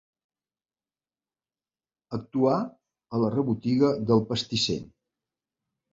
Actuar 2.19 2.55
a 2.63 3.23
la 3.25 3.31
rebotiga 3.35 3.93
del 4.11 4.29
pastisser. 4.33 4.83